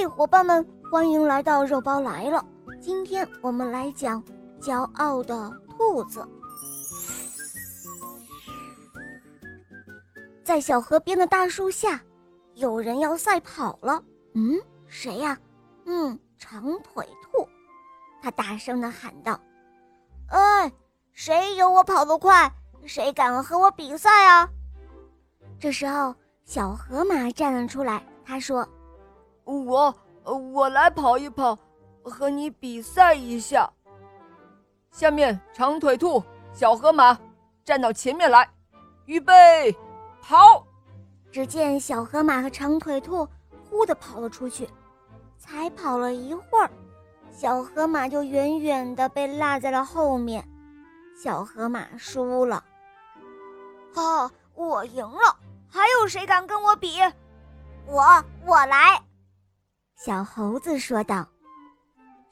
[0.00, 2.42] 嘿，伙伴们，欢迎来到肉包来了。
[2.80, 4.24] 今天我们来讲
[4.58, 6.26] 骄傲的兔子。
[10.42, 12.00] 在小河边的大树下，
[12.54, 14.02] 有人要赛跑了。
[14.32, 15.38] 嗯，谁呀？
[15.84, 17.46] 嗯，长腿兔。
[18.22, 19.38] 他大声的喊道
[20.32, 20.72] ：“哎，
[21.12, 22.50] 谁有我跑得快？
[22.86, 24.48] 谁敢和我比赛啊？”
[25.60, 26.14] 这时候，
[26.46, 28.66] 小河马站了出来，他说。
[29.50, 29.94] 我
[30.24, 31.58] 我来跑一跑，
[32.04, 33.68] 和你比赛一下。
[34.90, 36.22] 下面长腿兔、
[36.52, 37.18] 小河马
[37.64, 38.48] 站到前面来，
[39.06, 39.76] 预备，
[40.22, 40.64] 跑！
[41.32, 43.26] 只见小河马和长腿兔
[43.68, 44.68] 忽地跑了出去，
[45.38, 46.70] 才跑了一会儿，
[47.32, 50.44] 小河马就远远的被落在了后面。
[51.16, 52.64] 小河马输了。
[53.94, 55.36] 哈，我赢了！
[55.68, 57.00] 还有谁敢跟我比？
[57.86, 58.02] 我，
[58.44, 59.00] 我来。
[60.02, 61.28] 小猴子说道：“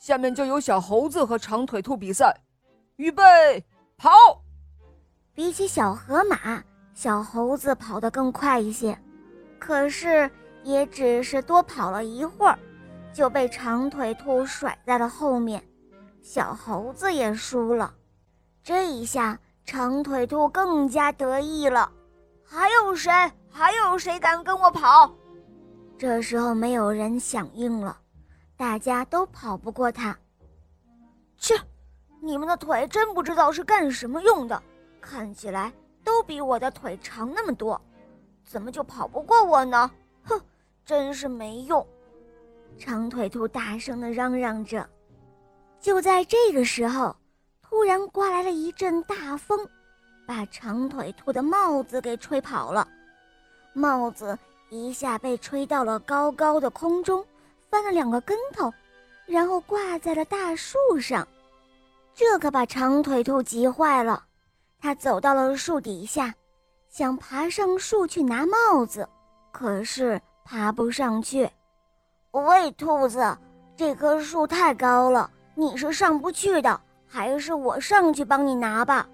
[0.00, 2.34] 下面就由小猴子和长腿兔比赛，
[2.96, 3.22] 预备，
[3.98, 4.10] 跑！”
[5.36, 8.98] 比起小河马，小猴子跑得更快一些，
[9.58, 10.30] 可是
[10.64, 12.58] 也只是多跑了一会儿，
[13.12, 15.62] 就被长腿兔甩在了后面。
[16.22, 17.92] 小猴子也输了。
[18.62, 21.92] 这一下，长腿兔更加得意了。
[22.42, 23.12] 还有谁？
[23.50, 25.12] 还有谁敢跟我跑？
[25.98, 27.98] 这时候没有人响应了，
[28.56, 30.16] 大家都跑不过他。
[31.36, 31.60] 切，
[32.22, 34.62] 你们的腿真不知道是干什么用的，
[35.00, 35.72] 看起来
[36.04, 37.80] 都比我的腿长那么多，
[38.44, 39.90] 怎么就跑不过我呢？
[40.22, 40.40] 哼，
[40.84, 41.84] 真是没用！
[42.78, 44.88] 长腿兔大声地嚷嚷着。
[45.80, 47.14] 就在这个时候，
[47.60, 49.68] 突然刮来了一阵大风，
[50.28, 52.86] 把长腿兔的帽子给吹跑了，
[53.72, 54.38] 帽子。
[54.70, 57.24] 一下被吹到了高高的空中，
[57.70, 58.72] 翻了两个跟头，
[59.26, 61.26] 然后挂在了大树上。
[62.14, 64.24] 这可把长腿兔急坏了。
[64.80, 66.34] 他走到了树底下，
[66.88, 69.08] 想爬上树去拿帽子，
[69.50, 71.50] 可是爬不上去。
[72.32, 73.36] 喂，兔子，
[73.76, 79.08] 这棵树太高了，你是上不去的，还是我上去帮你拿吧？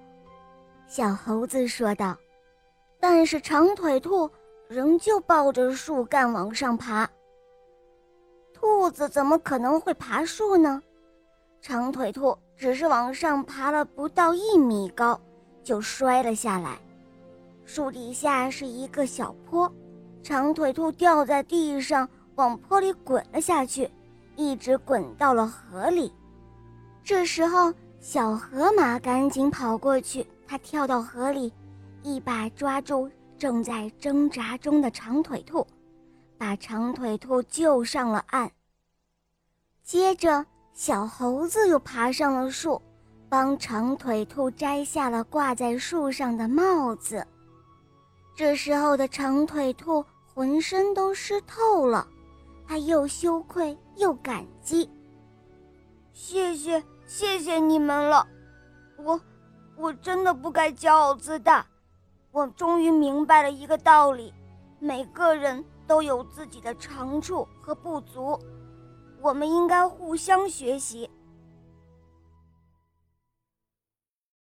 [0.86, 2.16] 小猴子说道。
[2.98, 4.30] 但是长腿兔。
[4.74, 7.08] 仍旧抱着树干往上爬。
[8.52, 10.82] 兔子怎么可能会爬树呢？
[11.62, 15.18] 长腿兔只是往上爬了不到一米高，
[15.62, 16.76] 就摔了下来。
[17.64, 19.72] 树底下是一个小坡，
[20.24, 23.88] 长腿兔掉在地上，往坡里滚了下去，
[24.34, 26.12] 一直滚到了河里。
[27.04, 31.52] 这时候，小河马赶紧跑过去，它跳到河里，
[32.02, 33.08] 一把抓住。
[33.38, 35.66] 正在挣扎中的长腿兔，
[36.38, 38.50] 把长腿兔救上了岸。
[39.82, 42.80] 接着，小猴子又爬上了树，
[43.28, 47.26] 帮长腿兔摘下了挂在树上的帽子。
[48.34, 52.08] 这时候的长腿兔浑身都湿透了，
[52.66, 54.90] 他又羞愧又感激。
[56.12, 58.26] 谢谢，谢谢你们了，
[58.96, 59.20] 我，
[59.76, 61.66] 我真的不该骄傲自大。
[62.34, 64.34] 我终于明白了一个道理：
[64.80, 68.36] 每个人都有自己的长处和不足，
[69.22, 71.08] 我们应该互相学习，